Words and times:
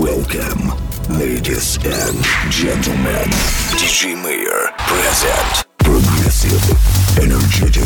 Welcome, 0.00 0.72
ladies 1.18 1.76
and 1.84 2.24
gentlemen. 2.50 3.28
DJ 3.76 4.16
Mayor 4.16 4.72
present. 4.78 5.66
Progressive, 5.76 7.18
energetic, 7.18 7.84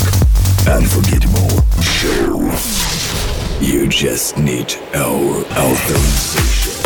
unforgettable 0.69 1.61
show. 1.83 2.39
You 3.61 3.89
just 3.89 4.39
need 4.39 4.77
our 4.95 5.45
authorization. 5.59 6.84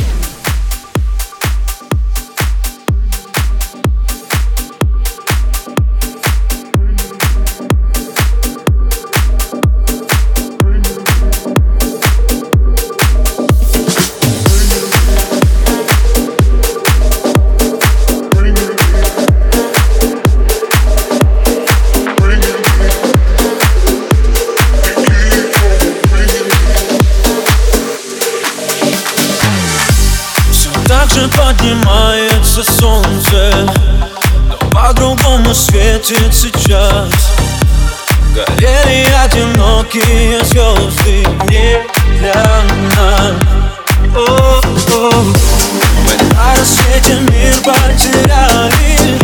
По-другому 35.49 35.55
светит 35.55 36.35
сейчас. 36.35 37.11
Горели 38.35 39.07
одинокие 39.25 40.45
звезды 40.45 41.27
не 41.49 41.81
для 42.19 42.35
нас. 42.97 43.35
О-о. 44.15 45.11
Мы 46.05 46.35
на 46.35 46.57
рассвете 46.57 47.15
мир 47.31 47.55
потеряли. 47.65 49.19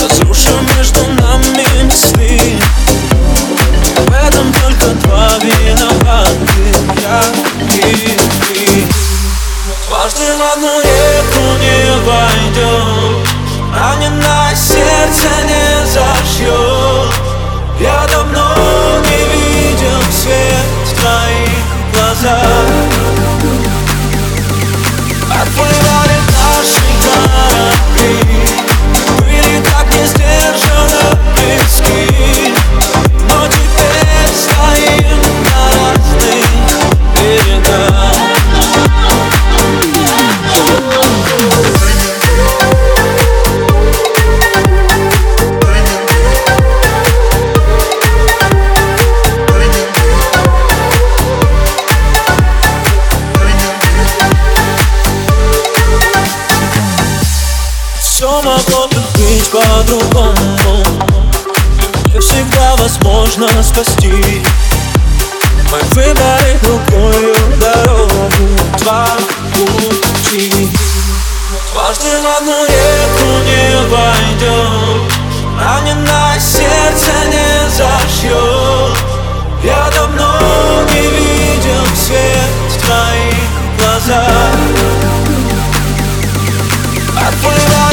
Разрушим 0.00 0.66
между 0.76 1.00
нами 1.06 1.84
мосты 1.84 2.58
В 3.96 4.12
этом 4.12 4.52
только 4.54 4.86
два 5.06 5.28
виноваты. 5.38 6.72
Я 7.00 7.22
и 7.76 8.16
ты. 8.48 8.86
Дважды 9.88 10.24
в 10.24 10.52
одну 10.52 10.80
реку 10.80 11.42
не 11.60 11.76
войдет 12.06 13.31
Раненое 13.72 14.54
сердце 14.54 15.28
не 15.44 15.86
зашьет 15.86 17.14
Я 17.80 18.06
давно 18.12 18.54
не 19.00 19.18
видел 19.32 20.02
свет 20.10 20.66
в 20.86 21.00
твоих 21.00 21.64
глазах. 21.92 22.42
Отплывали 25.30 25.91
Все 58.32 58.40
могло 58.40 58.88
бы 58.88 58.96
быть 59.18 59.50
по-другому. 59.50 60.34
Не 62.14 62.18
всегда 62.18 62.76
возможно 62.76 63.46
спасти. 63.62 64.42
Мы 65.70 65.78
выбрали 65.90 66.58
другую 66.62 67.36
дорогу. 67.60 68.30
Два 68.78 69.06
пути. 69.52 70.70
Дважды 71.74 72.08
в 72.08 72.36
одну 72.38 72.64
реку 72.64 73.28
не 73.44 73.66
войдет 73.90 75.12
Раненое 75.60 76.40
сердце 76.40 77.12
не 77.26 77.68
зашьет 77.68 78.96
Я 79.62 79.90
давно 79.94 80.38
не 80.90 81.02
видел 81.02 81.84
свет 81.94 82.52
в 82.70 82.80
твоих 82.80 83.50
глазах. 83.78 85.02
Отплывали 87.14 87.91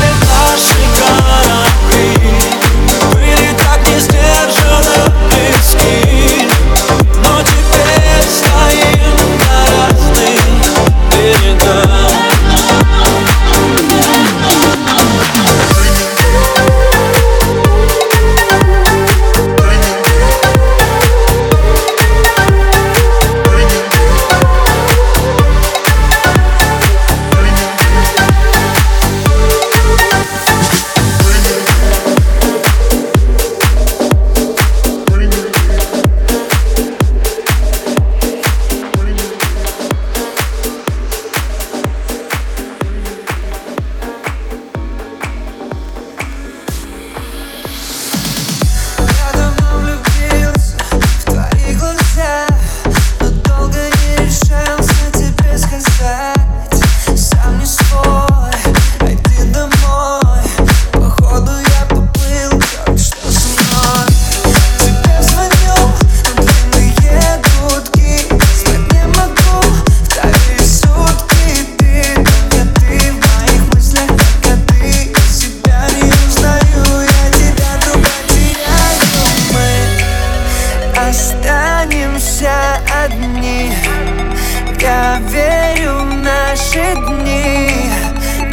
Я 84.99 85.17
верю 85.29 85.99
в 85.99 86.13
наши 86.13 86.93
дни. 87.07 87.89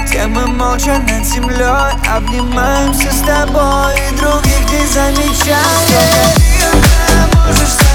Где 0.05 0.29
мы 0.29 0.47
молча 0.47 0.97
над 0.99 1.25
землей 1.25 1.93
Обнимаемся 2.09 3.11
с 3.11 3.21
тобой. 3.23 3.95
И 3.97 4.17
других 4.17 4.71
не 4.71 4.87
замечаем 4.87 6.37
можешь 7.47 7.86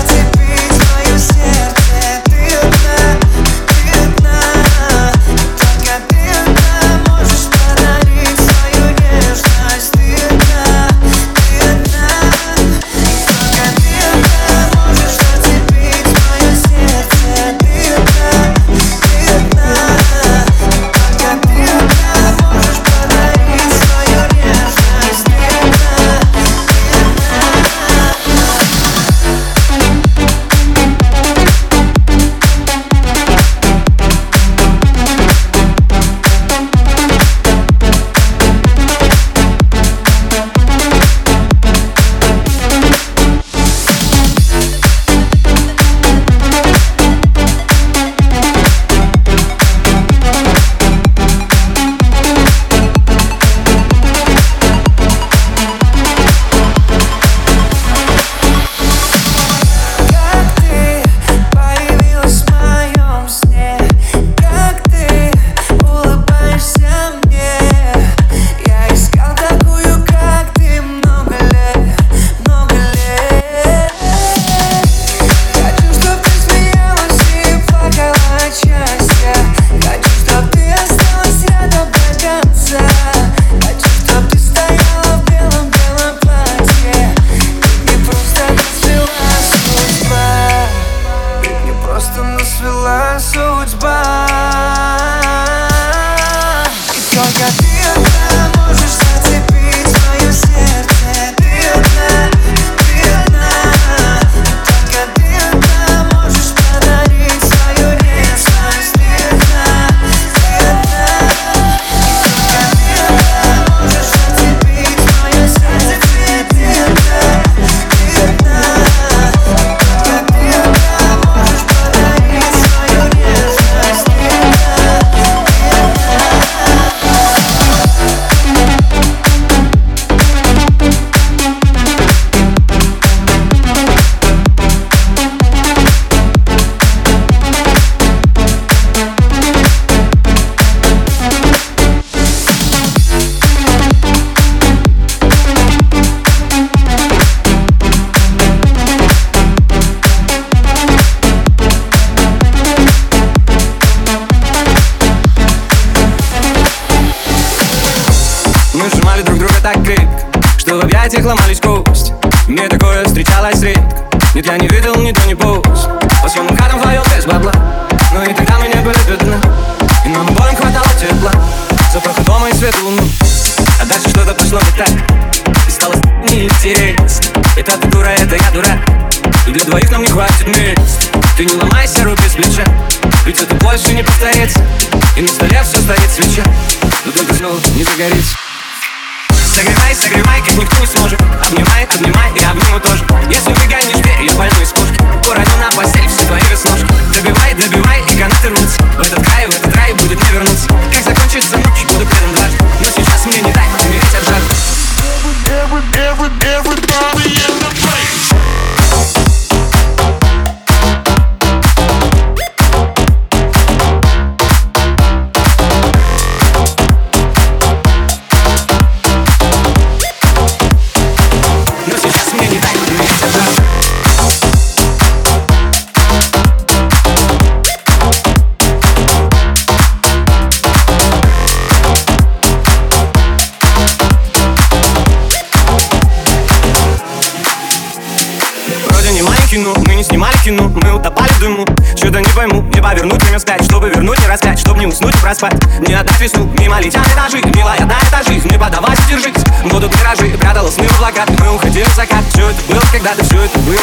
вернуть 243.01 243.23
время 243.23 243.39
вспять 243.39 243.63
Чтобы 243.65 243.89
вернуть 243.89 244.19
и 244.23 244.27
распять, 244.27 244.59
чтобы 244.59 244.79
не 244.79 244.87
уснуть 244.87 245.15
и 245.15 245.17
проспать 245.17 245.53
Не 245.87 245.93
отдать 245.93 246.19
весну, 246.19 246.45
мимо 246.59 246.79
летят 246.79 247.05
этажи 247.07 247.41
Милая, 247.55 247.79
да, 247.85 247.97
это 247.99 248.29
жизнь, 248.29 248.47
не 248.49 248.57
подавать 248.57 248.99
держись. 249.09 249.43
Будут 249.63 249.95
миражи, 249.97 250.37
прятала 250.37 250.69
сны 250.69 250.87
в 250.87 250.95
облака 250.97 251.25
Мы 251.39 251.55
уходили 251.55 251.83
в 251.83 251.95
закат, 251.95 252.23
все 252.33 252.49
это 252.49 252.61
было 252.63 252.81
когда-то, 252.91 253.25
все 253.25 253.41
это 253.41 253.59
было. 253.59 253.79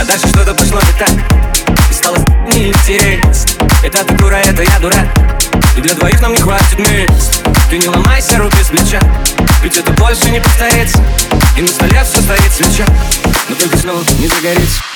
А 0.00 0.04
дальше 0.04 0.28
что-то 0.28 0.54
пошло 0.54 0.80
не 0.80 0.98
так. 0.98 1.10
И 1.90 1.92
стало 1.92 2.16
неинтересно. 2.52 3.68
Это 3.82 4.04
ты 4.04 4.14
дура, 4.14 4.36
это 4.36 4.62
я 4.62 4.78
дурак. 4.78 5.06
И 5.76 5.80
для 5.80 5.94
двоих 5.94 6.20
нам 6.20 6.32
не 6.32 6.40
хватит 6.40 6.78
мест. 6.78 7.42
Ты 7.70 7.78
не 7.78 7.88
ломайся, 7.88 8.38
руки 8.38 8.62
с 8.62 8.68
плеча. 8.68 9.00
Ведь 9.62 9.76
это 9.76 9.92
больше 9.92 10.30
не 10.30 10.40
повторится. 10.40 10.98
И 11.56 11.62
на 11.62 11.68
столе 11.68 12.02
все 12.04 12.20
стоит 12.20 12.52
свеча. 12.52 12.86
Но 13.48 13.54
только 13.54 13.76
снова 13.76 14.02
не 14.18 14.28
загорится. 14.28 14.91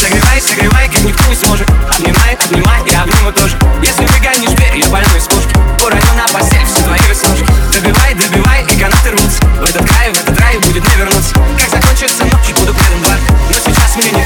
Согревай, 0.00 0.40
согревай, 0.40 0.88
как 0.88 1.02
никто 1.02 1.22
не 1.28 1.36
сможет. 1.36 1.68
Обнимай, 1.68 2.34
обнимай, 2.34 2.80
я 2.90 3.02
обниму 3.02 3.32
тоже. 3.32 3.54
Если 3.82 4.06
выгонишь 4.06 4.56
дверь, 4.56 4.78
я 4.78 4.88
больной 4.88 5.18
из 5.18 5.24
пушки 5.24 5.54
Уроню 5.84 6.12
на 6.16 6.26
постель 6.28 6.64
все 6.64 6.82
твои 6.84 7.00
веснушки 7.06 7.46
Добивай, 7.70 8.14
добивай, 8.14 8.64
и 8.64 8.80
канаты 8.80 9.10
рвутся. 9.10 9.44
В 9.44 9.68
этот 9.68 9.86
край, 9.86 10.10
в 10.10 10.18
этот 10.18 10.40
рай 10.40 10.56
будет 10.58 10.88
не 10.88 10.96
вернуться. 10.96 11.34
Как 11.34 11.68
закончится 11.68 12.24
ночь, 12.24 12.54
буду 12.58 12.72
предан 12.72 13.02
два 13.02 13.14
Но 13.48 13.54
сейчас 13.54 13.96
мне 13.96 14.10
не 14.10 14.24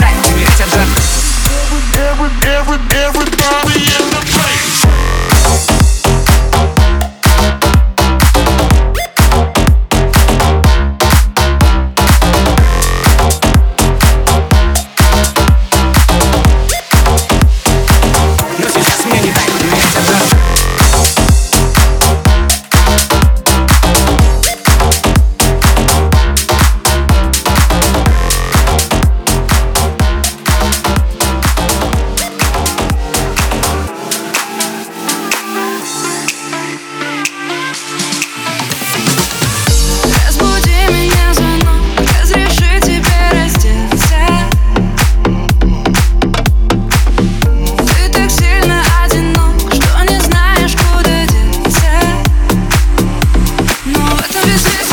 this 54.54 54.66
is 54.66 54.83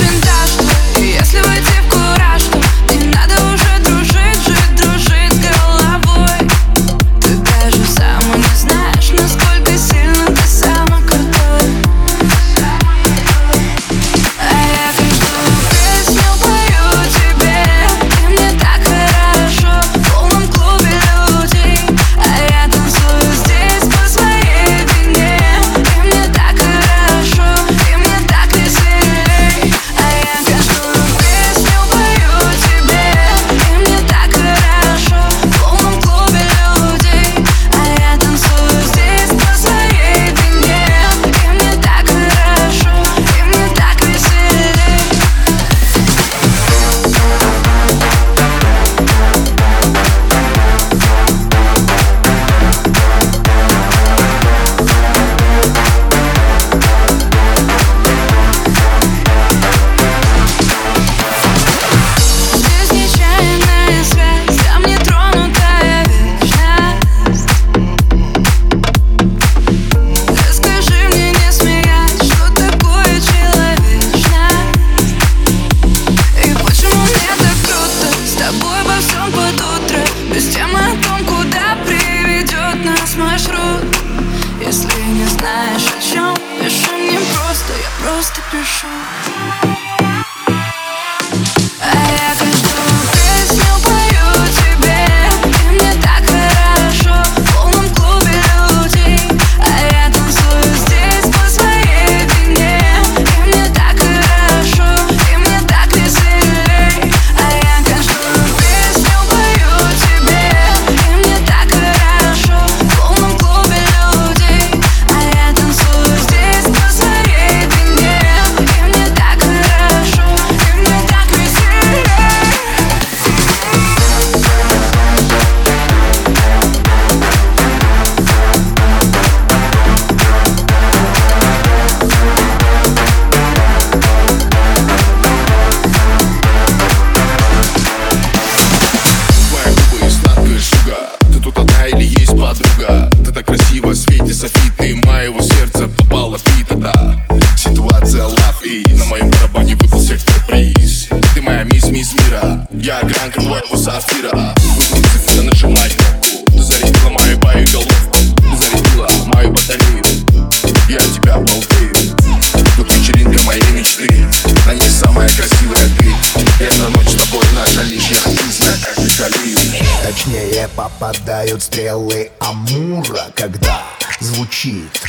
Сверкают 171.52 171.64
стрелы 171.64 172.32
Амура, 172.40 173.26
когда 173.36 173.84
звучит 174.22 175.01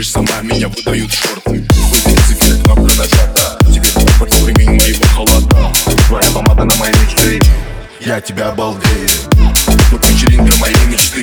будешь 0.00 0.12
сама, 0.12 0.40
меня 0.42 0.68
выдают 0.68 1.12
шорты. 1.12 1.60
Твой 1.60 2.00
специфик 2.00 2.66
на 2.66 2.74
проножата 2.74 3.58
Тебе 3.66 3.86
паспорт 3.94 4.32
ремень 4.46 4.70
моего 4.70 5.04
халата 5.14 5.72
Твоя 6.06 6.30
помада 6.30 6.64
на 6.64 6.74
моей 6.76 6.94
мечты 6.94 7.38
Я 8.00 8.18
тебя 8.20 8.48
обалдею. 8.48 9.08
Тут 9.90 10.08
вечеринка 10.08 10.56
моей 10.56 10.86
мечты. 10.86 11.20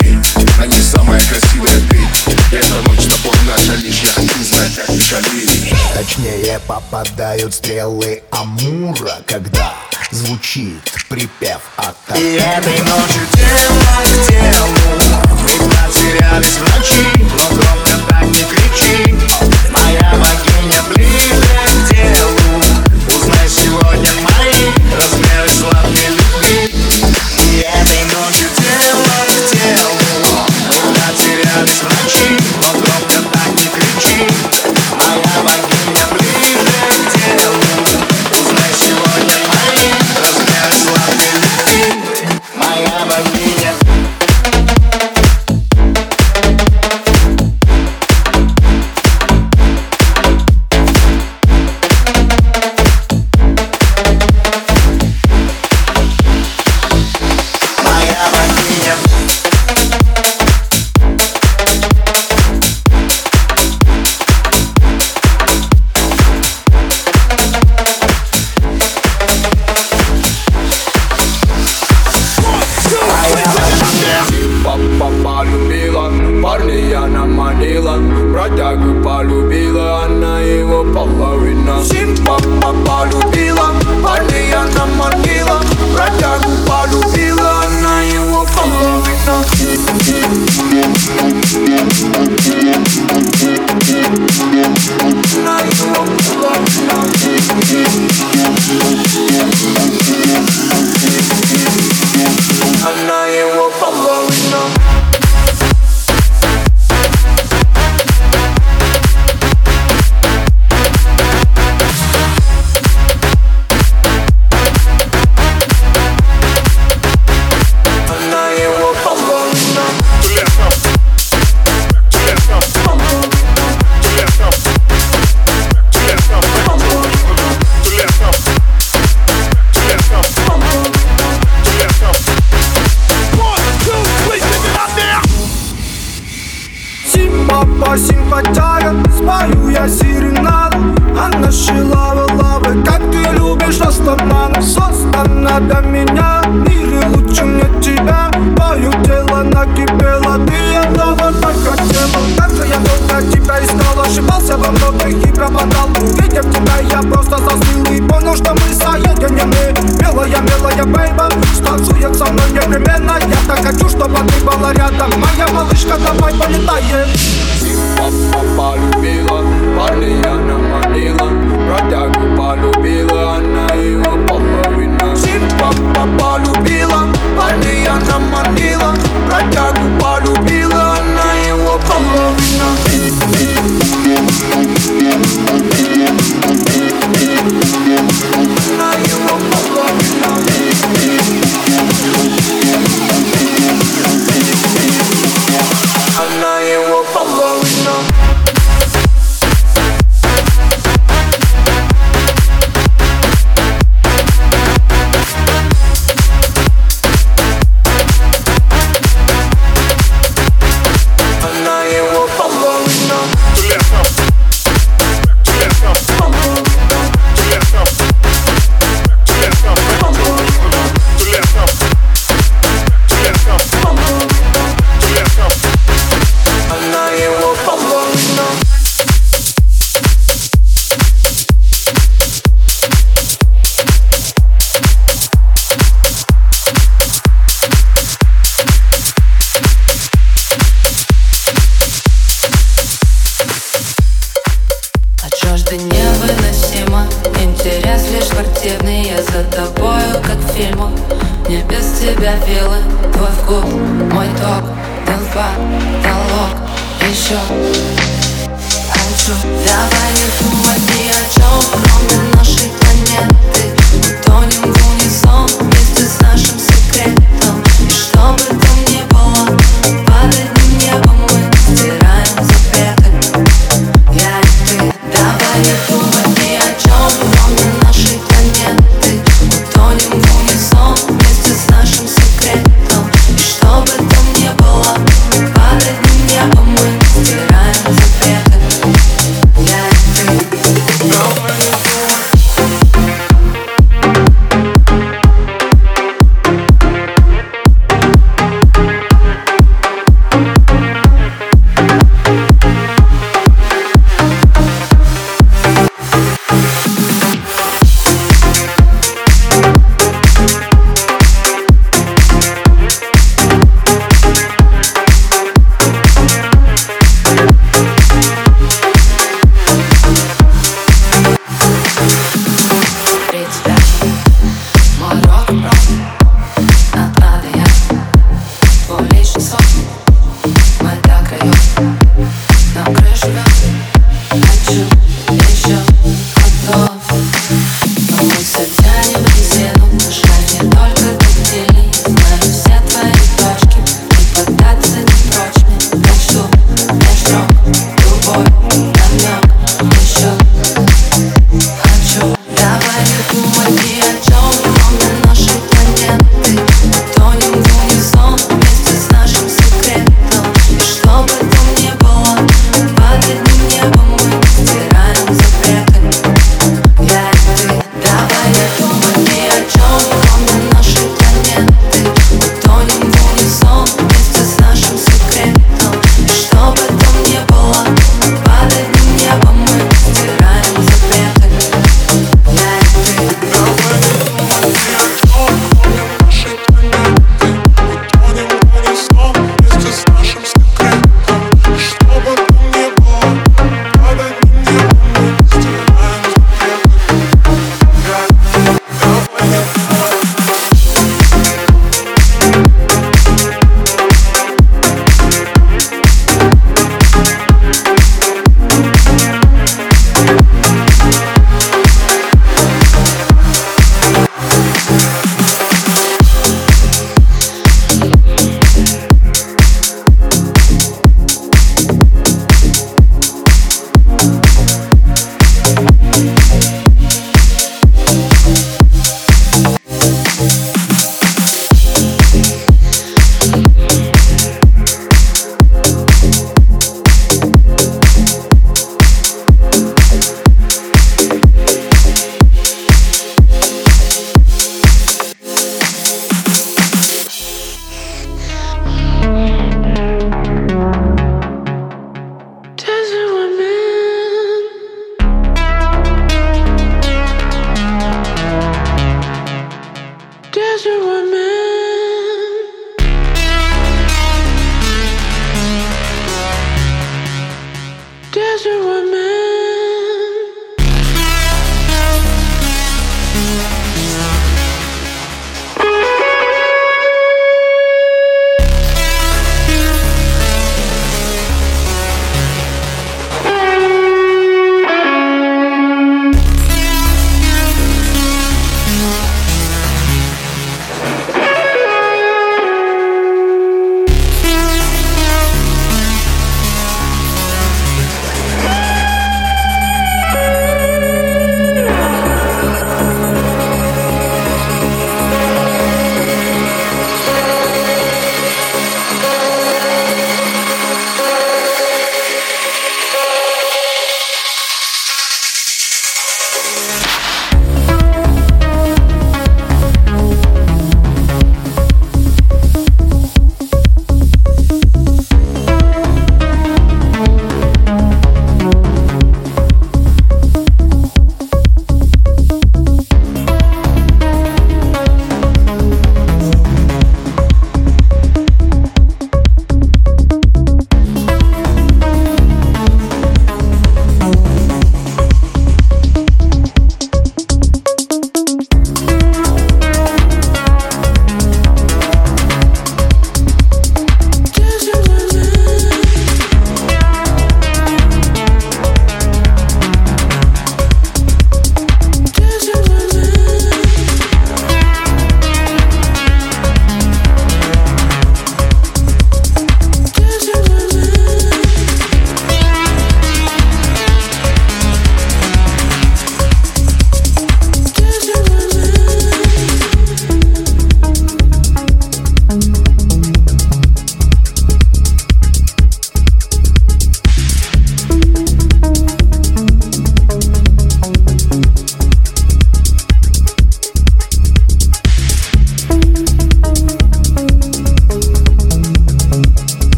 На 0.58 0.66
ней 0.66 0.80
самая 0.80 1.20
красивая 1.28 1.80
ты. 1.90 2.56
Эта 2.56 2.74
ночь 2.88 3.00
с 3.00 3.06
тобой 3.06 3.36
наша 3.48 3.74
лишь 3.74 4.00
Я 4.00 4.12
хочу 4.12 4.30
а 4.40 4.44
знаю. 4.44 4.70
как 5.10 5.24
ты 5.24 5.74
Точнее 5.94 6.60
попадают 6.60 7.54
стрелы 7.54 8.22
Амура, 8.30 9.18
когда 9.26 9.74
звучит 10.12 10.82
припев 11.08 11.62
от 11.76 11.96
И 12.16 12.34
этой 12.34 12.78
ночью 12.78 13.22
тело 13.32 13.80
к 14.04 14.28
телу. 14.28 15.18
Мы 15.42 15.68
потерялись 15.68 16.46
в 16.46 16.60
ночи, 16.60 17.08
но 17.18 17.56
громко 17.56 18.08
так 18.08 18.17
моя 19.70 20.14
богиня 20.16 20.82
ближе 20.94 21.67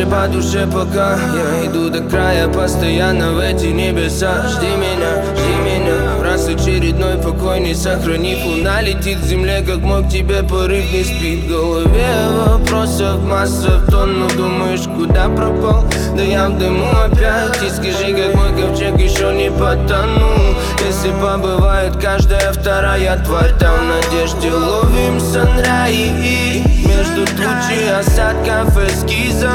по 0.00 0.26
душе 0.26 0.66
пока. 0.66 1.18
Я 1.34 1.66
иду 1.66 1.90
до 1.90 2.00
края 2.00 2.48
постоянно 2.48 3.32
в 3.32 3.38
эти 3.38 3.66
небеса. 3.66 4.46
Жди 4.48 4.66
меня, 4.66 5.22
жди 5.36 5.54
меня. 5.62 6.22
Раз 6.24 6.48
очередной 6.48 7.18
покой 7.18 7.60
не 7.60 7.74
сохранив 7.74 8.44
Луна 8.46 8.80
летит 8.80 9.18
к 9.20 9.24
земле, 9.24 9.62
как 9.66 9.78
мог 9.78 10.08
тебе 10.08 10.42
порыв 10.42 10.90
не 10.92 11.04
спит. 11.04 11.44
В 11.44 11.48
голове 11.48 12.06
вопросов 12.46 13.22
масса 13.22 13.78
в 13.78 13.90
тонну 13.90 14.28
Думаешь, 14.36 14.88
куда 14.96 15.28
пропал? 15.28 15.84
Да 16.16 16.22
я 16.22 16.48
в 16.48 16.58
дыму 16.58 16.88
опять 17.04 17.62
И 17.62 17.68
скажи, 17.68 18.14
как 18.14 18.34
мой 18.34 18.50
ковчег 18.60 18.98
еще 18.98 19.32
не 19.34 19.50
потонул 19.50 20.51
Если 20.92 21.10
побывает 21.12 21.96
каждая 21.96 22.52
вторая 22.52 23.16
тварь 23.24 23.54
Там 23.58 23.74
в 23.80 23.84
надежде. 23.84 24.52
Ловим 24.52 25.18
санраи 25.18 26.62
Между 26.86 27.24
тучи 27.24 27.88
осадков 27.88 28.76
эскиза. 28.76 29.50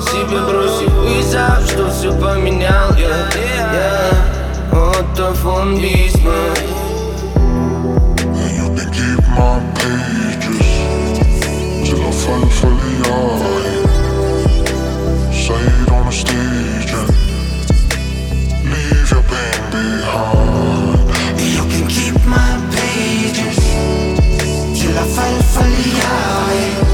Себе 0.00 0.40
бросив 0.40 0.90
вызов, 0.90 1.70
что 1.70 1.90
все 1.90 2.18
поменял 2.18 2.94
я, 2.96 3.28
я 3.74 4.10
Ортофон 4.72 5.78
письма 5.78 6.32
And 6.32 6.77
hopefully 25.58 25.90
I 26.04 26.87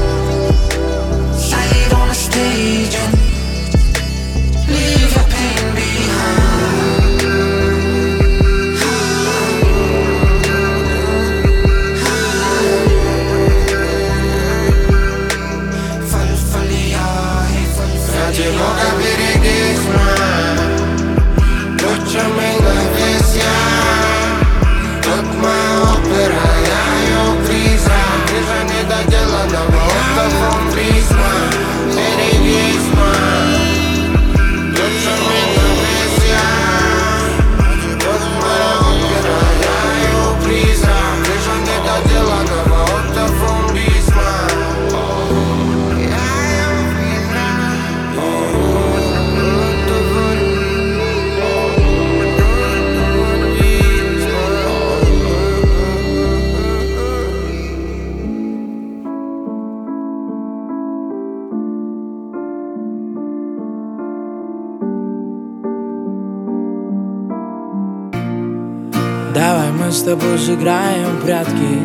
сыграем 70.45 71.21
прятки. 71.23 71.81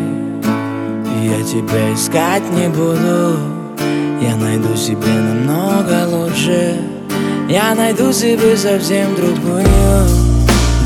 Я 1.22 1.42
тебя 1.42 1.94
искать 1.94 2.42
не 2.52 2.68
буду. 2.68 3.38
Я 4.20 4.36
найду 4.36 4.76
себе 4.76 5.08
намного 5.08 6.06
лучше. 6.14 6.76
Я 7.48 7.74
найду 7.74 8.12
себе 8.12 8.54
совсем 8.58 9.14
другую. 9.14 9.64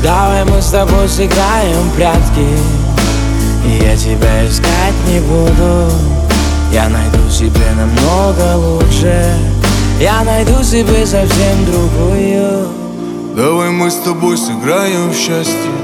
Давай 0.01 0.45
мы 0.45 0.61
с 0.61 0.71
тобой 0.71 1.09
сыграем 1.09 1.89
прятки. 1.97 2.47
Я 3.81 3.97
тебя 3.97 4.47
искать 4.47 4.95
не 5.09 5.19
буду. 5.19 5.91
Я 6.71 6.87
найду 6.87 7.29
себе 7.29 7.67
намного 7.75 8.55
лучше. 8.55 9.37
Я 9.99 10.23
найду 10.23 10.63
себе 10.63 11.05
совсем 11.05 11.65
другую. 11.65 12.67
Давай 13.35 13.69
мы 13.69 13.91
с 13.91 13.95
тобой 13.95 14.37
сыграем 14.37 15.09
в 15.09 15.13
счастье 15.13 15.74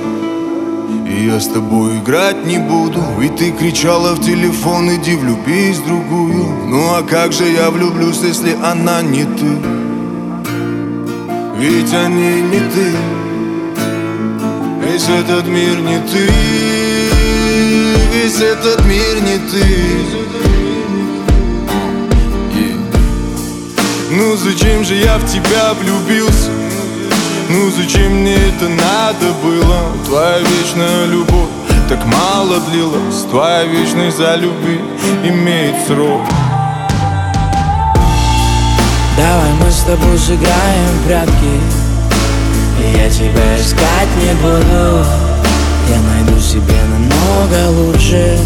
И 1.21 1.25
я 1.25 1.39
с 1.39 1.47
тобой 1.47 1.99
играть 1.99 2.45
не 2.47 2.57
буду. 2.57 2.99
Ведь 3.19 3.35
ты 3.35 3.51
кричала 3.51 4.15
в 4.15 4.25
телефон, 4.25 4.89
иди 4.95 5.15
влюбись 5.15 5.77
в 5.77 5.85
другую. 5.85 6.45
Ну 6.67 6.95
а 6.95 7.03
как 7.03 7.31
же 7.31 7.45
я 7.45 7.69
влюблюсь, 7.69 8.21
если 8.23 8.57
она 8.63 9.03
не 9.03 9.25
ты? 9.25 9.51
Ведь 11.59 11.93
они 11.93 12.41
не 12.41 12.59
ты. 12.73 12.95
Весь 14.83 15.07
этот 15.09 15.45
мир 15.47 15.79
не 15.81 15.99
ты. 16.11 16.27
Весь 18.13 18.41
этот 18.41 18.83
мир 18.85 19.21
не 19.21 19.37
ты. 19.51 19.65
Ну 24.09 24.35
зачем 24.37 24.83
же 24.83 24.95
я 24.95 25.19
в 25.19 25.31
тебя 25.31 25.73
влюбился 25.73 26.60
ну 27.51 27.69
зачем 27.69 28.21
мне 28.21 28.35
это 28.35 28.69
надо 28.69 29.33
было? 29.43 29.77
Твоя 30.05 30.39
вечная 30.39 31.05
любовь 31.05 31.49
так 31.89 31.99
мало 32.05 32.59
длилась. 32.69 33.23
Твоя 33.29 33.65
вечность 33.65 34.17
за 34.17 34.35
любви 34.35 34.79
имеет 35.23 35.75
срок. 35.85 36.21
Давай 39.17 39.51
мы 39.61 39.69
с 39.69 39.81
тобой 39.83 40.17
сыграем 40.17 40.87
в 41.01 41.07
прятки. 41.07 41.59
Я 42.95 43.09
тебя 43.09 43.57
искать 43.59 44.09
не 44.21 44.33
буду. 44.35 45.05
Я 45.89 45.99
найду 46.13 46.39
себе 46.39 46.77
намного 46.89 47.81
лучше. 47.81 48.37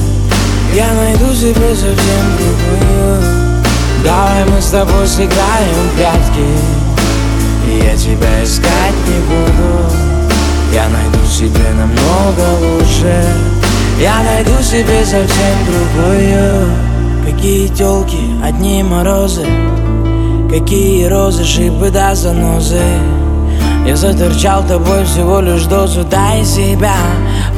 Я 0.74 0.92
найду 0.94 1.34
себе 1.34 1.76
совсем 1.76 2.26
другую. 2.38 3.22
Давай 4.04 4.46
мы 4.46 4.62
с 4.62 4.70
тобой 4.72 5.08
сыграем 5.08 5.90
в 5.92 5.98
прятки 5.98 6.95
И 7.68 7.84
я 7.84 7.96
тебя 7.98 8.44
искать 8.44 8.96
не 9.08 9.20
буду. 9.22 9.92
Я 10.74 10.88
найду 10.90 11.26
себе 11.26 11.66
намного 11.78 12.66
лучше. 12.66 13.24
Я 14.00 14.22
найду 14.24 14.62
себе 14.62 15.04
совсем 15.04 15.56
другую. 15.66 16.70
Какие 17.26 17.68
телки, 17.70 18.20
одни 18.44 18.84
морозы. 18.84 19.46
Какие 20.50 21.06
розы, 21.06 21.44
шипы 21.44 21.90
да 21.90 22.14
занозы. 22.14 22.82
Я 23.86 23.96
заторчал 23.96 24.64
тобой 24.64 25.06
всего 25.06 25.42
лишь 25.42 25.66
дозу 25.66 26.04
Дай 26.04 26.44
себя, 26.44 26.96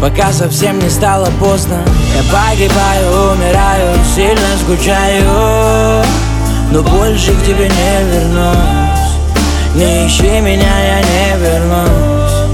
пока 0.01 0.31
совсем 0.31 0.77
не 0.79 0.89
стало 0.89 1.29
поздно. 1.39 1.77
Я 2.15 2.23
погибаю, 2.31 3.33
умираю, 3.33 3.97
сильно 4.15 4.57
скучаю. 4.63 6.03
Но 6.71 6.81
больше 6.81 7.31
к 7.31 7.45
тебе 7.45 7.69
не 7.69 8.11
вернусь 8.11 8.86
Не 9.77 10.07
ищи 10.07 10.41
меня, 10.41 10.75
я 10.79 11.01
не 11.01 11.37
вернусь. 11.37 12.49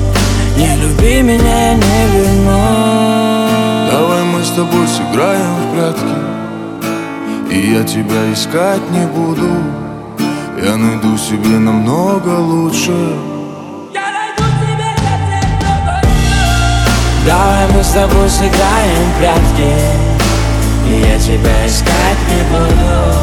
Не 0.57 0.75
люби 0.75 1.21
меня, 1.21 1.69
я 1.69 1.73
не 1.75 2.07
вернусь. 2.11 3.91
Давай 3.91 4.23
мы 4.23 4.43
с 4.43 4.49
тобой 4.49 4.85
сыграем 4.89 5.55
в 5.55 5.71
прятки. 5.73 6.17
И 7.49 7.71
я 7.75 7.83
тебя 7.85 8.33
искать 8.33 8.81
не 8.91 9.05
буду. 9.07 9.49
Я 10.61 10.75
найду 10.75 11.17
себе 11.17 11.59
намного 11.59 12.27
лучше. 12.27 12.91
Давай 17.25 17.67
мы 17.73 17.81
с 17.85 17.91
тобой 17.91 18.29
сыграем 18.29 19.11
в 19.11 19.19
прятки. 19.19 19.71
И 20.89 21.09
я 21.09 21.17
тебя 21.17 21.65
искать 21.65 22.19
не 22.27 22.43
буду. 22.51 23.15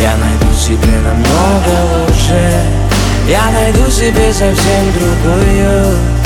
Я 0.00 0.16
найду 0.16 0.50
себе 0.56 0.98
намного 1.04 2.06
лучше 2.06 2.87
Я 3.28 3.50
найду 3.50 3.90
себе 3.90 4.32
совсем 4.32 4.92
другую 4.94 6.17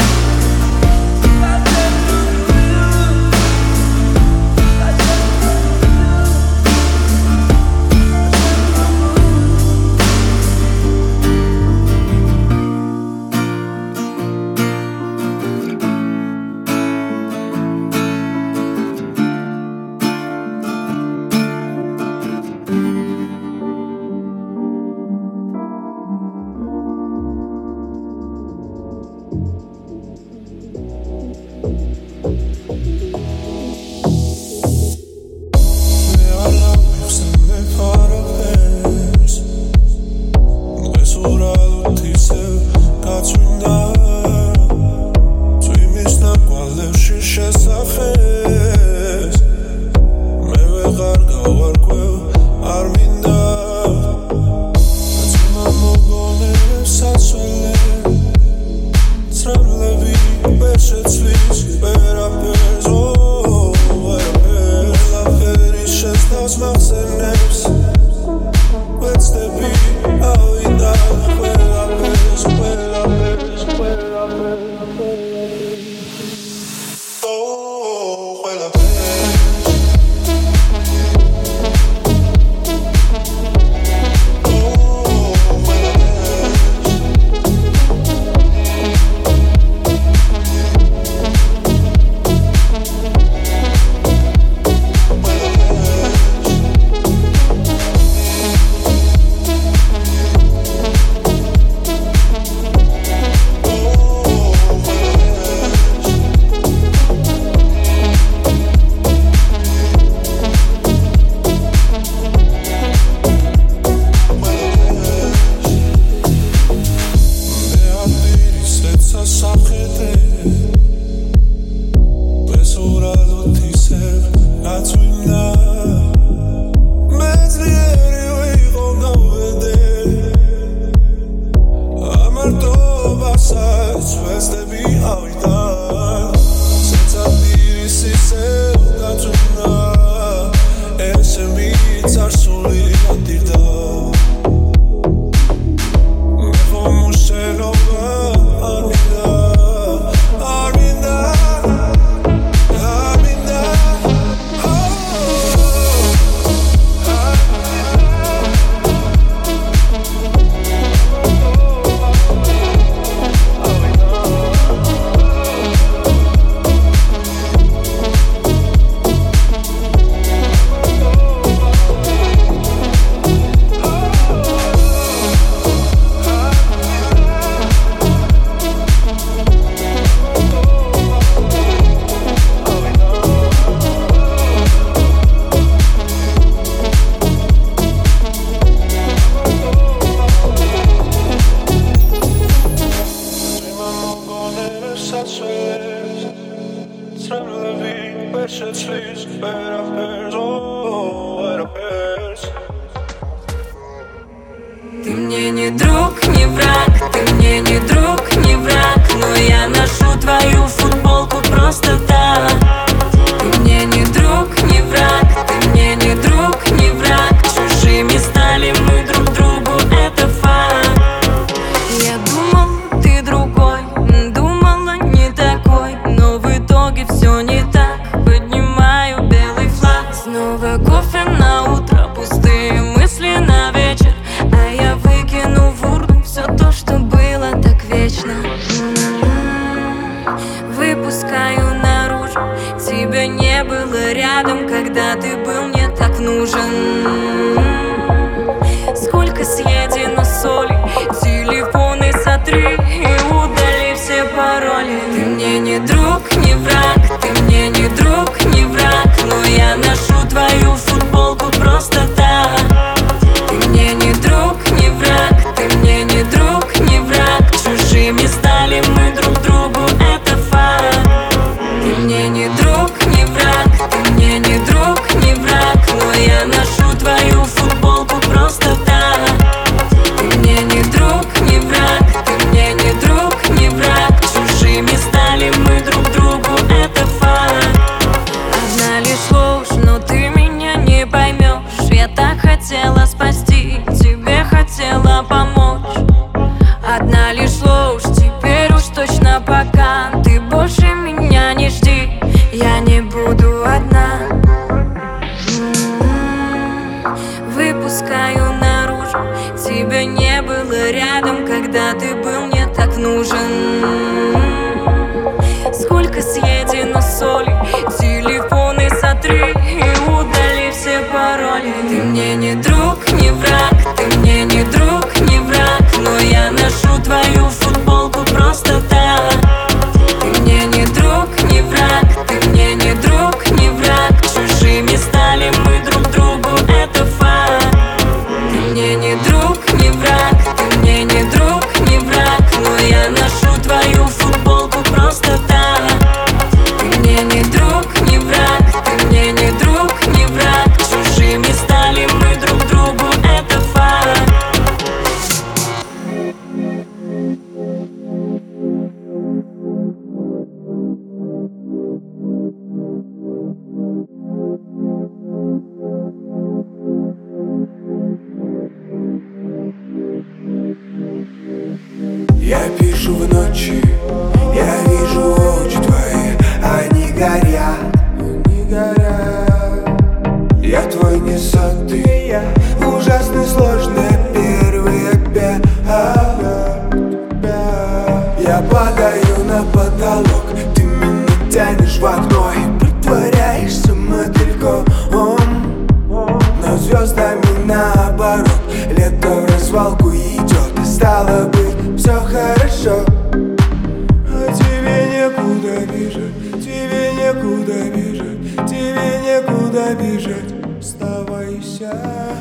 хотела 294.75 295.23
помочь. 295.23 295.52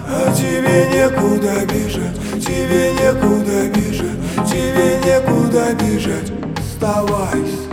А 0.08 0.34
тебе 0.34 0.88
некуда 0.94 1.66
бежать, 1.66 2.44
тебе 2.44 2.94
некуда 2.94 3.68
бежать, 3.70 4.50
тебе 4.50 5.00
некуда 5.06 5.74
бежать. 5.74 6.32
Оставайся, 6.58 7.70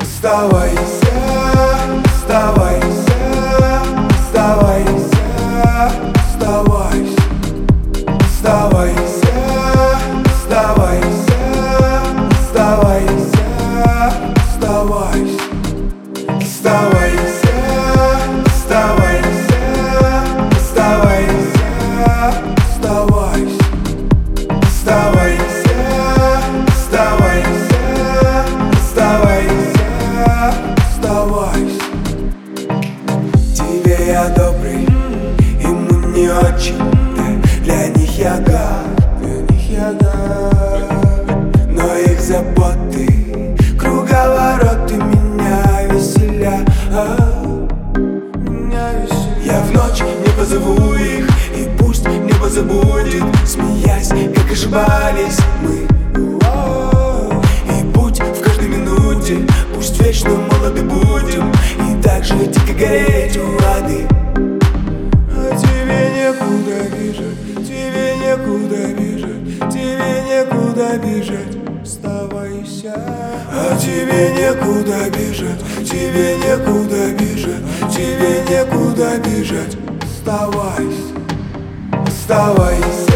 оставайся, 0.00 1.06
оставайся. 2.04 3.09
ошибались 54.70 55.38
мы. 55.62 55.86
И 57.68 57.92
путь 57.92 58.20
в 58.20 58.40
каждой 58.40 58.68
минуте 58.68 59.38
Пусть 59.74 60.00
вечно 60.00 60.30
молоды 60.30 60.82
будем 60.82 61.52
И 61.88 62.02
так 62.02 62.24
же 62.24 62.34
дико 62.34 62.72
гореть 62.78 63.36
у 63.36 63.56
ады 63.76 64.06
А 65.36 65.56
тебе 65.56 66.10
некуда 66.16 66.88
бежать 66.96 67.66
Тебе 67.66 68.16
некуда 68.18 68.92
бежать 68.94 69.72
Тебе 69.72 70.22
некуда 70.28 70.98
бежать 70.98 71.56
вставайся. 71.84 72.94
А 73.52 73.76
тебе 73.76 74.32
некуда 74.36 75.10
бежать 75.10 75.60
Тебе 75.84 76.36
некуда 76.36 77.12
бежать 77.12 77.92
Тебе 77.92 78.44
некуда 78.48 79.18
бежать 79.18 79.76
Оставайся, 80.02 81.14
оставайся 82.06 83.09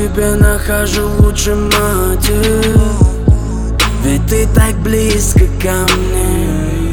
тебе 0.00 0.34
нахожу 0.34 1.08
лучший 1.18 1.54
мотив 1.54 2.80
Ведь 4.02 4.26
ты 4.28 4.48
так 4.54 4.74
близко 4.82 5.40
ко 5.60 5.86
мне. 5.94 6.90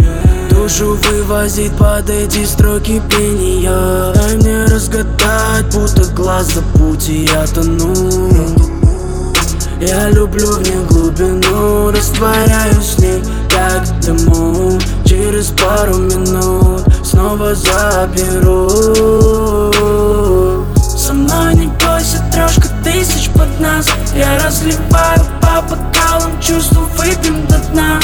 Душу 0.49 0.97
вывозит 1.03 1.71
под 1.77 2.09
эти 2.09 2.45
строки 2.45 3.01
пения. 3.09 4.11
Дай 4.13 4.35
мне 4.35 4.65
разгадать, 4.65 5.73
будто 5.73 6.03
глаз 6.13 6.53
за 6.53 6.61
пути 6.77 7.29
я 7.31 7.47
тону. 7.47 7.93
Я 9.79 10.09
люблю 10.09 10.51
в 10.51 10.61
ней 10.63 10.83
глубину, 10.89 11.91
растворяюсь 11.91 12.95
в 12.95 12.99
ней 12.99 13.23
как 13.49 13.87
дыму. 14.01 14.77
Через 15.05 15.47
пару 15.51 15.97
минут 15.97 16.81
снова 17.05 17.55
заберу. 17.55 18.67
Со 21.07 21.13
мной 21.13 21.53
не 21.55 21.67
бойся, 21.67 22.16
тысяч 22.91 23.29
под 23.31 23.59
нас. 23.59 23.87
Я 24.15 24.37
разливаю 24.43 25.19
по 25.41 25.61
бокалам, 25.61 26.39
чувства 26.41 26.81
выпьем 26.97 27.45
до 27.47 27.57
дна. 27.69 27.99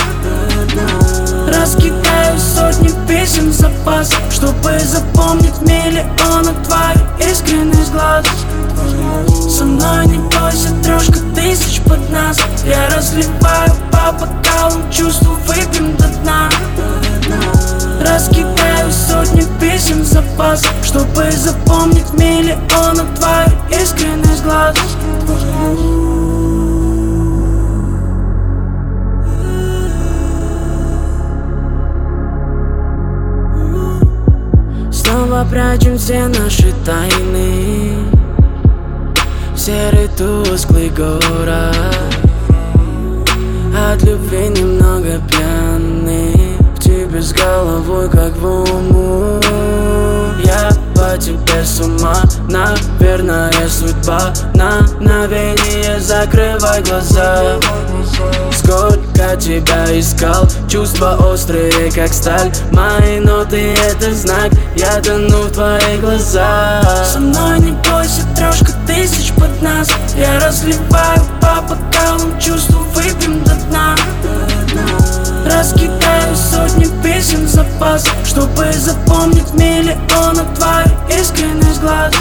Раскидаю 1.48 2.40
сотни 2.40 2.92
песен 3.08 3.50
в 3.50 3.54
запас 3.54 4.10
Чтобы 4.32 4.80
запомнить 4.80 5.62
миллионы 5.62 6.54
твоих 6.66 7.32
искренних 7.32 7.92
глаз 7.92 8.26
Со 9.50 9.66
мной 9.66 10.08
не 10.08 10.18
бойся, 10.18 10.70
трошка 10.84 11.20
тысяч 11.36 11.82
под 11.82 12.10
нас. 12.10 12.38
Я 12.66 12.88
разливаю 12.96 13.72
по 13.92 14.12
бокалам, 14.14 14.90
чувства 14.92 15.34
выпьем 15.46 15.96
до 15.98 16.08
дна 16.08 16.50
Раскидаю 18.06 18.92
сотни 18.92 19.44
песен 19.60 20.02
в 20.02 20.06
запас 20.06 20.64
Чтобы 20.84 21.32
запомнить 21.32 22.12
миллионы 22.14 23.04
твоих 23.16 23.54
искренних 23.82 24.44
глаз. 24.44 24.76
Снова 34.92 35.46
прячем 35.50 35.98
все 35.98 36.28
наши 36.28 36.74
тайны. 36.86 37.96
Серый 39.56 40.10
тусклый 40.18 40.90
город. 40.90 41.76
От 43.76 44.04
любви 44.04 44.50
немного 44.50 45.20
пьяный 45.30 45.53
В 45.53 45.53
с 47.22 47.32
головой 47.32 48.10
как 48.10 48.36
в 48.38 48.46
уму. 48.46 49.40
Я 50.44 50.70
по 50.96 51.18
тебе 51.18 51.64
с 51.64 51.80
ума 51.80 52.16
Наверное 52.50 53.52
судьба. 53.70 54.34
На 54.56 54.80
мгновение 54.82 56.00
закрывай 56.00 56.82
глаза. 56.82 57.60
Сколько 58.52 59.36
тебя 59.38 60.00
искал 60.00 60.48
Чувства 60.68 61.18
острые, 61.32 61.92
как 61.92 62.12
сталь. 62.14 62.52
Мои 62.72 63.20
ноты 63.20 63.74
это 63.74 64.14
знак 64.14 64.52
Я 64.76 65.00
тону 65.02 65.44
в 65.44 65.52
твоих 65.52 66.02
глазах. 66.02 67.06
Со 67.06 67.20
мной 67.20 67.60
не 67.60 67.72
бойся, 67.72 68.22
трошка 68.36 68.74
тысяч 68.88 69.34
под 69.34 69.62
нас 69.62 69.90
Я 70.18 70.40
разливаю 70.46 71.22
по 71.40 71.62
бокалам 71.62 72.40
Чувства 72.40 72.80
выпьем 72.96 73.44
до 73.44 73.54
дна 73.68 73.96
Раскидаю 75.46 76.36
сотни 76.36 76.88
песен 77.04 77.48
запас 77.48 78.06
Чтобы 78.26 78.72
запомнить 78.74 79.54
миллионы 79.54 80.44
твоих 80.56 80.92
искренних 81.10 81.80
глаз. 81.82 82.14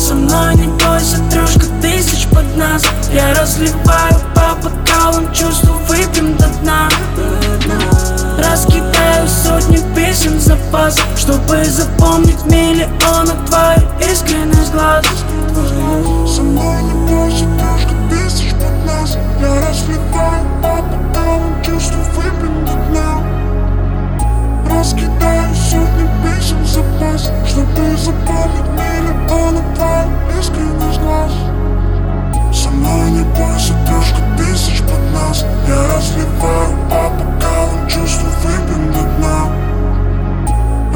Со 0.00 0.14
мной 0.14 0.54
не 0.54 0.68
бойся, 0.68 1.18
трошка 1.30 1.66
тысяч 1.82 2.26
под 2.28 2.56
нас. 2.56 2.82
Я 3.12 3.34
разливаю 3.34 4.20
по 4.34 4.56
бокалам 4.62 5.32
Чувства 5.32 5.74
выпьем 5.88 6.36
до 6.36 6.46
дна. 6.60 6.88
Раскидаю 8.38 9.28
сотни 9.28 9.80
песен 9.94 10.38
запас 10.40 10.96
Чтобы 11.16 11.64
запомнить 11.64 12.44
миллионы 12.44 13.32
твоих 13.46 13.82
искренних 14.00 14.70
глаз. 14.72 15.04
Со 16.28 16.42
мной 16.42 16.82
не 16.82 16.92
бойся, 17.08 17.46
трошка 17.58 17.94
тысяч 18.10 18.52
под 18.52 18.86
нас. 18.86 19.16
Я 19.40 19.68
разливаю 19.68 20.44
по 20.62 20.82
бокалам, 20.82 21.05
до 22.22 22.72
дна. 22.88 23.22
Раскидаю 24.70 25.54
сотни 25.54 26.08
песен 26.22 26.64
запас. 26.66 27.30
Чтобы 27.46 27.96
запомнить 27.96 28.68
миллионы 28.72 29.62
твоих 29.74 30.38
искренних 30.38 31.00
глаз 31.00 31.32
Со 32.52 32.70
мной 32.70 33.10
не 33.10 33.22
бойся, 33.22 33.72
трошка 33.86 34.20
тысяч 34.36 34.82
под 34.82 35.00
нас 35.14 35.44
Я 35.66 35.96
разливаю 35.96 36.76
по 36.90 37.10
бокалам, 37.10 37.88
чувства 37.88 38.28
до 38.66 39.02
дна. 39.16 39.52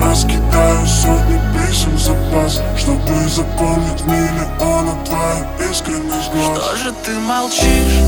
Раскидаю 0.02 0.86
сотни 0.86 1.40
песен 1.56 1.98
запас. 1.98 2.60
Чтобы 2.76 3.28
запомнить 3.28 4.04
миллионы 4.04 4.92
твоих 5.04 5.70
искренних 5.70 6.32
глаз 6.32 6.58
Что 6.58 6.76
же 6.76 6.92
ты 7.04 7.18
молчишь? 7.18 8.00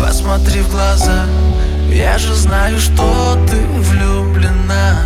Посмотри 0.00 0.60
в 0.62 0.70
глаза 0.70 1.26
Я 1.92 2.16
же 2.16 2.34
знаю, 2.34 2.78
что 2.78 3.38
ты 3.46 3.56
влюблена. 3.56 4.96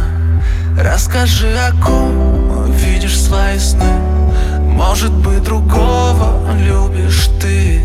Расскажи, 0.78 1.52
о 1.58 1.72
ком 1.84 2.70
видишь 2.72 3.20
свои 3.20 3.58
сны. 3.58 3.92
Может 4.60 5.12
быть, 5.12 5.42
другого 5.42 6.48
любишь 6.54 7.28
ты. 7.40 7.82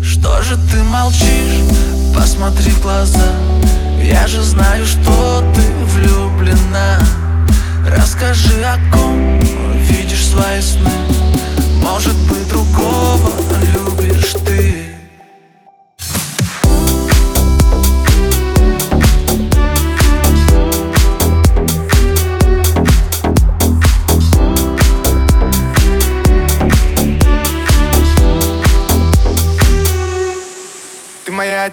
Что 0.00 0.42
же 0.42 0.56
ты 0.70 0.80
молчишь? 0.84 1.74
Посмотри 2.14 2.70
в 2.70 2.82
глаза. 2.82 3.32
Я 4.00 4.28
же 4.28 4.40
знаю, 4.42 4.86
что 4.86 5.42
ты 5.52 5.62
влюблена. 5.86 7.00
Расскажи, 7.84 8.62
о 8.62 8.78
ком 8.92 9.40
видишь 9.80 10.26
свои 10.26 10.60
сны. 10.60 10.90
Может 11.82 12.14
быть, 12.28 12.48
другого 12.48 13.32
любишь 13.74 14.34
ты 14.44 14.85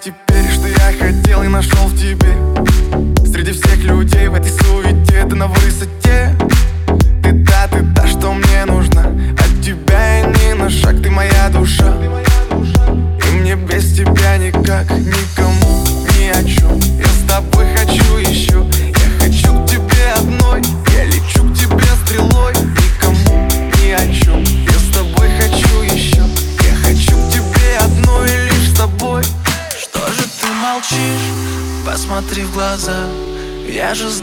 Теперь, 0.01 0.49
что 0.51 0.67
я 0.67 0.91
хотел 0.97 1.43
и 1.43 1.47
нашел 1.47 1.85
в 1.85 1.95
тебе. 1.95 2.35
Среди 3.27 3.51
всех 3.51 3.77
людей 3.83 4.27
в 4.27 4.33
этой 4.33 4.49
суете 4.49 5.23
ты 5.29 5.35
на 5.35 5.45
высоте 5.45 6.35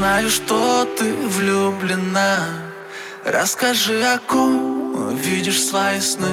знаю, 0.01 0.31
что 0.31 0.89
ты 0.99 1.13
влюблена. 1.13 2.39
Расскажи, 3.23 4.03
о 4.03 4.19
ком 4.19 5.15
видишь 5.15 5.63
свои 5.63 6.01
сны. 6.01 6.33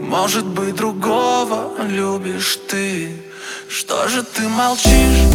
Может 0.00 0.46
быть, 0.46 0.76
другого 0.76 1.72
любишь 1.88 2.56
ты. 2.68 3.10
Что 3.68 4.06
же 4.06 4.22
ты 4.22 4.42
молчишь? 4.42 5.26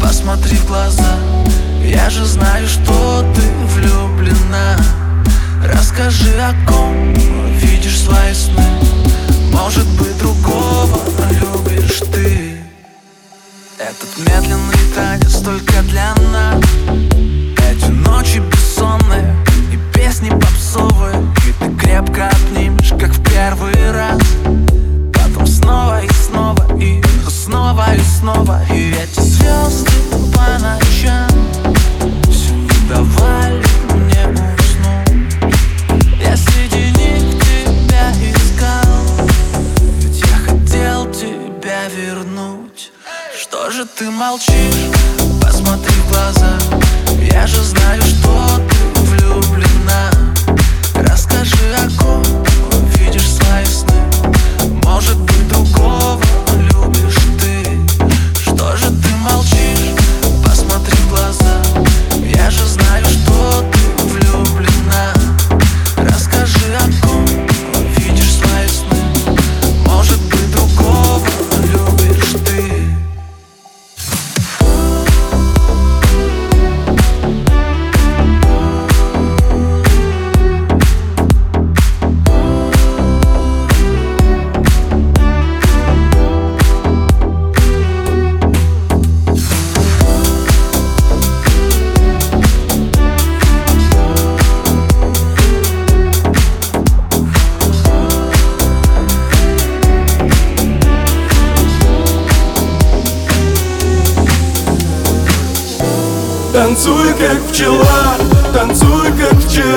Посмотри 0.00 0.56
в 0.58 0.68
глаза. 0.68 1.16
Я 1.82 2.08
же 2.08 2.24
знаю, 2.24 2.68
что 2.68 3.24
ты 3.34 3.42
влюблена. 3.74 4.76
Расскажи, 5.74 6.32
о 6.38 6.54
ком 6.70 7.14
видишь 7.54 7.98
свои 7.98 8.32
сны. 8.32 8.68
Может 9.50 9.88
быть, 9.98 10.16
другого 10.18 11.00
любишь 11.40 12.00
ты 12.12 12.57
этот 13.78 14.18
медленный 14.18 14.94
танец 14.94 15.40
только 15.40 15.82
для 15.82 16.14
нас. 16.32 16.62
Эти 17.70 17.90
ночи 17.90 18.38
бессонные 18.38 19.36
и 19.72 19.96
песни 19.96 20.30
попсовые. 20.30 21.14
И 21.46 21.52
ты 21.52 21.74
крепко 21.76 22.28
обнимешь, 22.28 22.90
как 22.90 23.10
в 23.10 23.22
первый 23.22 23.92
раз. 23.92 24.20
Потом 25.14 25.46
снова 25.46 26.02
и 26.02 26.08
снова 26.12 26.78
и 26.80 27.02
снова 27.28 27.94
и 27.94 28.00
снова. 28.00 28.60
И 28.72 28.90
эти 28.90 29.20
звезды 29.20 29.92
по 30.34 30.58
ночам 30.60 31.28
Все 32.30 32.54
не 32.54 32.88
давали 32.88 33.77
ты 43.84 44.10
молчишь? 44.10 44.90
Посмотри 45.40 45.94
в 45.94 46.08
глаза. 46.10 46.58
Я 47.32 47.46
же 47.46 47.62
знаю, 47.62 48.02
что 48.02 48.60
ты 48.68 49.00
влюблена. 49.02 50.10
Расскажи, 50.94 51.74
о 51.76 51.88
ком 52.00 52.22
видишь 52.96 53.30
свои 53.30 53.64
сны. 53.64 53.94
Может 54.84 55.18
быть, 55.18 55.48
другого 55.48 56.20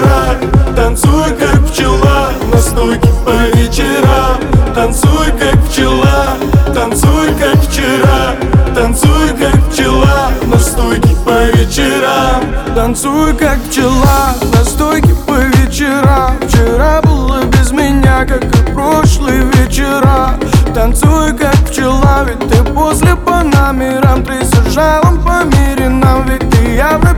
вчера 0.01 0.35
Танцуй, 0.75 1.35
как 1.37 1.65
пчела, 1.67 2.31
на 2.51 2.57
стойке 2.57 3.09
по 3.25 3.57
вечерам. 3.57 4.39
Танцуй, 4.73 5.27
как 5.37 5.61
пчела, 5.65 6.37
танцуй, 6.73 7.27
как 7.39 7.61
вчера. 7.61 8.35
Танцуй, 8.73 9.29
как 9.37 9.69
пчела, 9.69 10.31
на 10.45 10.57
стойке 10.57 11.15
по 11.25 11.43
вечерам. 11.57 12.43
Танцуй, 12.73 13.33
как 13.35 13.59
пчела, 13.63 14.33
на 14.53 14.63
стойке 14.63 15.13
по 15.27 15.33
вечерам. 15.33 16.37
Вчера 16.47 17.01
было 17.01 17.43
без 17.43 17.71
меня, 17.71 18.25
как 18.25 18.43
и 18.43 18.73
прошлые 18.73 19.43
вечера 19.53 20.39
Танцуй, 20.73 21.37
как 21.37 21.55
пчела, 21.69 22.25
ведь 22.25 22.49
ты 22.49 22.63
после 22.73 23.15
по 23.15 23.43
номерам. 23.43 24.25
С 24.41 24.73
жалом 24.73 25.21
по 25.21 25.43
мире 25.43 25.89
нам, 25.89 26.25
ведь 26.27 26.49
ты 26.49 26.75
явно 26.75 27.13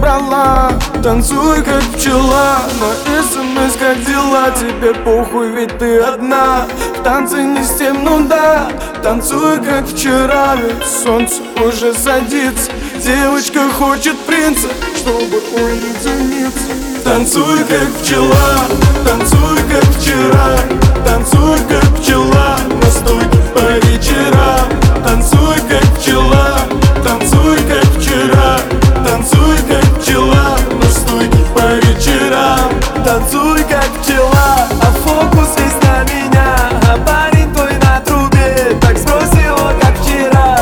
перебрала 0.00 0.70
Танцуй, 1.02 1.62
как 1.62 1.82
пчела, 1.94 2.58
на 2.80 3.22
смс 3.22 3.76
как 3.78 4.04
дела? 4.04 4.50
Тебе 4.50 4.92
похуй, 4.94 5.50
ведь 5.50 5.78
ты 5.78 5.98
одна. 5.98 6.66
В 6.98 7.02
танце 7.02 7.42
не 7.42 7.62
с 7.62 7.78
тем, 7.78 8.04
ну 8.04 8.26
да 8.26 8.68
Танцуй, 9.02 9.58
как 9.58 9.86
вчера, 9.86 10.56
ведь 10.56 10.86
солнце 10.86 11.36
уже 11.56 11.94
садится. 11.94 12.70
Девочка 13.02 13.60
хочет 13.70 14.18
принца, 14.20 14.68
чтобы 14.96 15.38
уединиться. 15.54 16.68
Танцуй, 17.02 17.60
как 17.60 17.88
пчела, 18.02 18.60
танцуй, 19.06 19.58
как 19.70 19.84
вчера. 19.96 20.58
Танцуй, 21.06 21.58
как 21.66 21.98
пчела, 21.98 22.58
на 22.82 22.90
стойке 22.90 23.38
по 23.54 23.86
вечерам. 23.86 24.68
Танцуй, 25.02 25.56
как 25.68 25.98
пчела, 25.98 26.58
танцуй, 27.02 27.56
как 27.66 27.84
вчера 27.98 28.79
Танцуй, 29.20 29.56
как 29.68 30.00
пчела, 30.00 30.56
на 30.82 30.90
стойке 30.90 31.44
по 31.54 31.60
вечерам. 31.84 32.72
Танцуй, 33.04 33.62
как 33.64 33.84
пчела, 34.00 34.66
а 34.80 34.86
фокус 35.04 35.48
весь 35.58 35.76
на 35.82 36.04
меня. 36.04 36.56
А 36.88 36.96
парень 37.04 37.52
твой 37.52 37.74
на 37.84 38.00
трубе, 38.00 38.78
так 38.80 38.96
сбрось 38.96 39.30
его, 39.32 39.72
как 39.78 39.94
вчера. 39.98 40.56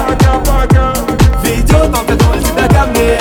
Ведет 1.44 1.94
он 1.94 2.04
контроль 2.04 2.42
тебя 2.42 2.66
ко 2.66 2.86
мне. 2.86 3.16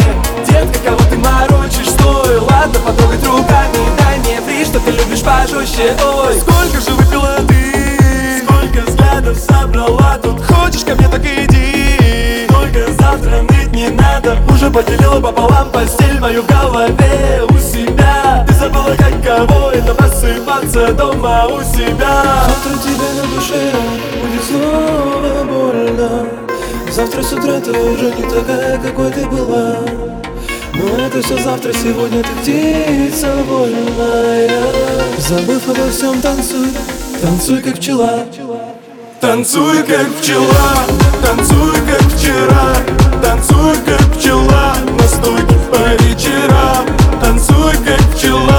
Детка, 0.47 0.79
кого 0.83 1.03
ты 1.07 1.17
морочишь, 1.17 1.91
стой. 1.91 2.39
Ладно, 2.39 2.79
потрогать 2.79 3.23
руками, 3.23 3.77
дай 3.99 4.17
мне 4.17 4.41
фри, 4.41 4.65
что 4.65 4.79
ты 4.79 4.89
любишь 4.89 5.21
пожестче. 5.21 5.95
Ой, 6.03 6.33
сколько 6.39 6.81
же 6.81 6.95
выпила 6.95 7.37
ты? 7.47 8.41
Сколько 8.43 8.89
взглядов 8.89 9.37
собрала 9.37 10.17
тут? 10.17 10.43
Хочешь 10.43 10.83
ко 10.83 10.95
мне, 10.95 11.07
так 11.07 11.23
не 13.87 13.95
надо. 13.95 14.37
Уже 14.51 14.69
поделила 14.69 15.19
пополам 15.19 15.69
постель 15.71 16.19
мою 16.19 16.43
в 16.43 16.47
голове 16.47 17.43
у 17.49 17.57
себя. 17.57 18.45
Ты 18.47 18.53
забыла, 18.53 18.95
как 18.97 19.23
кого 19.23 19.71
это 19.71 19.93
просыпаться 19.93 20.93
дома 20.93 21.47
у 21.47 21.61
себя. 21.61 22.23
Завтра 22.47 22.79
тебе 22.83 23.07
на 23.15 23.35
душе 23.35 23.71
будет 24.21 24.43
снова 24.43 25.43
больно. 25.43 26.27
Завтра 26.91 27.21
с 27.21 27.33
утра 27.33 27.59
ты 27.59 27.71
уже 27.71 28.13
не 28.15 28.23
такая, 28.23 28.77
какой 28.79 29.11
ты 29.11 29.25
была. 29.25 29.77
Но 30.73 31.03
это 31.03 31.21
все 31.21 31.37
завтра, 31.37 31.73
сегодня 31.73 32.23
ты 32.23 32.29
птица 32.41 33.33
вольная. 33.47 34.49
Забыв 35.17 35.67
обо 35.67 35.89
всем, 35.89 36.21
танцуй, 36.21 36.67
танцуй 37.21 37.61
как 37.61 37.75
пчела. 37.75 38.25
Танцуй, 39.19 39.81
как 39.81 40.07
пчела, 40.21 40.85
танцуй, 41.23 41.73
как 41.87 42.01
вчера 42.13 42.96
Танцуй, 43.27 43.75
как 43.85 44.01
пчела, 44.15 44.73
на 44.97 45.05
стойке 45.05 45.55
по 45.69 46.01
вечерам. 46.01 46.85
Танцуй, 47.19 47.73
как 47.85 47.99
пчела, 48.15 48.56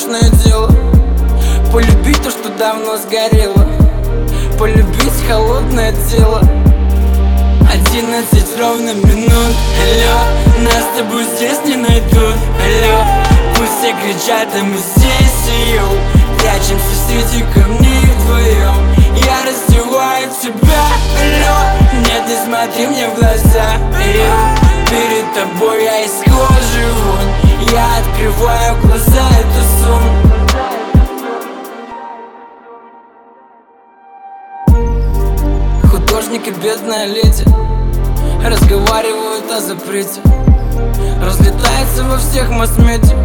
страшное 0.00 0.30
дело. 0.44 0.70
Полюбить 1.72 2.22
то, 2.22 2.30
что 2.30 2.48
давно 2.58 2.96
сгорело. 2.96 3.66
Полюбить 4.58 5.28
холодное 5.28 5.94
тело. 6.10 6.40
Одиннадцать 7.70 8.58
ровно 8.58 8.94
минут. 8.94 9.54
Алло, 9.82 10.64
нас 10.64 10.82
с 10.82 10.98
тобой 10.98 11.24
здесь 11.36 11.60
не 11.64 11.76
найдут. 11.76 12.36
Алло, 12.64 13.04
пусть 13.56 13.72
все 13.78 13.92
кричат, 14.02 14.48
а 14.54 14.64
мы 14.64 14.76
здесь 14.76 15.48
ее 15.48 15.82
Прячемся 16.38 16.96
среди 17.06 17.44
камней 17.52 18.02
вдвоем 18.16 18.74
Я 19.16 19.38
раздеваю 19.46 20.28
тебя. 20.42 20.82
Алло, 21.20 22.00
нет, 22.00 22.26
не 22.26 22.44
смотри 22.44 22.86
мне 22.86 23.06
в 23.08 23.14
глаза. 23.16 23.76
Я 24.14 24.56
перед 24.88 25.34
тобой, 25.34 25.84
я 25.84 26.00
из 26.04 26.12
кожи 26.24 26.86
вон. 27.04 27.50
Я 27.72 27.98
открываю 27.98 28.76
глаза, 28.82 29.28
это 29.38 29.59
Художник 36.30 36.62
бедная 36.62 37.06
леди. 37.06 37.44
Разговаривают 38.44 39.50
о 39.50 39.60
запрете. 39.60 40.20
Разлетается 41.20 42.04
во 42.04 42.18
всех 42.18 42.50
масс-медиа. 42.50 43.16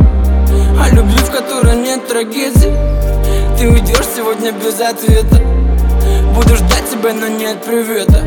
О 0.81 0.89
любви, 0.89 1.19
в 1.19 1.29
которой 1.29 1.75
нет 1.75 2.07
трагедий 2.07 2.73
Ты 3.59 3.69
уйдешь 3.69 4.07
сегодня 4.15 4.51
без 4.53 4.81
ответа. 4.81 5.39
Буду 6.33 6.55
ждать 6.55 6.89
тебя, 6.89 7.13
но 7.13 7.27
нет 7.27 7.63
привета. 7.63 8.23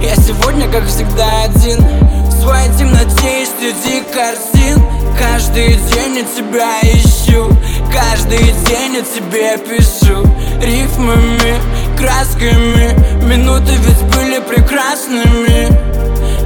Я 0.00 0.16
сегодня, 0.16 0.66
как 0.72 0.86
всегда, 0.86 1.42
один. 1.44 1.84
В 2.26 2.42
своей 2.42 2.72
темноте 2.78 3.42
и 3.42 3.46
среди 3.46 4.00
картин 4.14 4.82
Каждый 5.18 5.74
день 5.74 6.16
я 6.16 6.24
тебя 6.24 6.80
ищу. 6.84 7.50
Каждый 7.92 8.38
день 8.66 8.94
я 8.94 9.02
тебе 9.02 9.58
пишу. 9.58 10.24
Рифмами, 10.62 11.60
красками. 12.00 12.96
Минуты 13.24 13.72
ведь 13.72 14.02
были 14.14 14.40
прекрасными. 14.40 15.68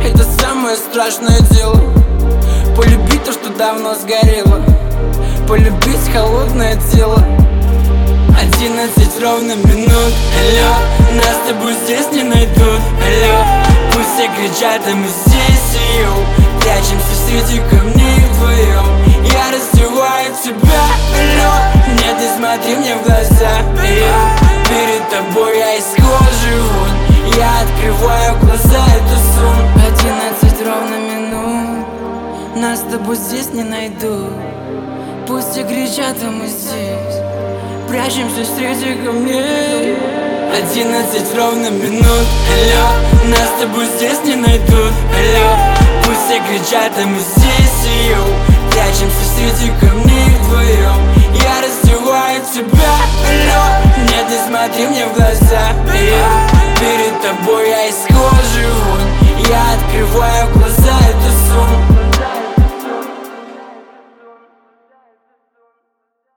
Это 0.05 0.25
самое 0.41 0.77
страшное 0.77 1.39
дело. 1.51 1.81
Полюбить 2.77 3.25
то, 3.25 3.33
что 3.33 3.51
давно 3.51 3.95
сгорело. 3.95 4.63
Полюбить 5.49 6.13
холодное 6.13 6.77
тело. 6.93 7.25
Одиннадцать 8.41 9.23
ровно 9.23 9.53
минут, 9.53 9.91
алло 9.93 10.75
Нас 11.15 11.37
с 11.37 11.49
тобой 11.49 11.73
здесь 11.85 12.11
не 12.13 12.25
найдут, 12.25 12.59
алло 12.59 13.45
Пусть 13.93 14.09
все 14.15 14.29
кричат, 14.37 14.83
а 14.87 14.95
мы 14.95 15.07
здесь, 15.07 15.81
йоу. 15.97 16.61
Прячемся 16.61 17.15
среди 17.27 17.61
камней 17.71 18.19
вдвоем 18.33 18.94
Я 19.55 19.61
раздеваю 19.61 20.35
тебя, 20.43 20.83
алло 21.15 21.55
Нет, 21.93 22.19
не 22.19 22.37
смотри 22.37 22.77
мне 22.77 22.97
в 22.97 23.05
глаза, 23.05 23.61
йоу 23.85 24.51
Перед 24.69 25.09
тобой 25.11 25.59
я 25.59 25.79
исхожу. 25.79 26.59
Вон 26.73 27.39
Я 27.39 27.61
открываю 27.61 28.37
глаза, 28.41 28.85
это 28.97 29.17
сон. 29.17 29.67
Одиннадцать 29.77 30.61
ровно 30.61 30.97
минут. 30.97 31.87
Нас 32.57 32.81
с 32.81 32.83
тобой 32.83 33.15
здесь 33.15 33.53
не 33.53 33.63
найдут 33.63 34.33
Пусть 35.29 35.53
все 35.53 35.63
кричат, 35.63 36.17
а 36.23 36.31
мы 36.31 36.49
здесь 36.49 37.21
Прячемся 37.89 38.45
среди 38.57 38.95
камней. 39.05 39.97
Одиннадцать 40.53 41.33
ровно 41.37 41.71
минут, 41.71 42.05
алло 42.05 43.31
Нас 43.31 43.49
с 43.57 43.61
тобой 43.61 43.87
здесь 43.97 44.19
не 44.25 44.35
найдут, 44.35 44.93
алло 45.15 45.57
Пусть 46.05 46.27
все 46.27 46.41
кричат, 46.41 46.93
а 46.99 47.07
мы 47.07 47.19
здесь, 47.21 48.09
йоу 48.09 48.54
Прячемся 48.75 49.25
среди 49.37 49.71
камней 49.79 50.31
вдвоем 50.41 50.99
Я 51.33 51.63
раздеваю 51.63 52.43
тебя, 52.53 52.97
но 53.47 54.03
Нет, 54.03 54.29
не 54.29 54.49
смотри 54.49 54.87
мне 54.89 55.07
в 55.07 55.15
глаза. 55.15 55.69
Я 55.95 56.49
перед 56.81 57.23
тобой, 57.23 57.69
я 57.69 57.87
из 57.87 58.03
кожи 58.09 58.67
вон. 58.85 59.01
Я 59.49 59.75
открываю 59.75 60.53
глаза, 60.55 60.99
это 61.09 61.31
сон. 61.49 61.94